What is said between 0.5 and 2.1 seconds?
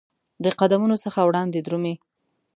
قدمونو څخه وړاندي درومې